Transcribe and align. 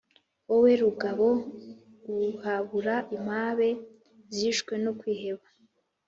wowe 0.49 0.71
rugabo 0.83 1.27
uhabura 2.15 2.95
impabe 3.15 3.69
zishwe 4.35 4.73
no 4.83 4.91
kwiheba. 4.99 5.45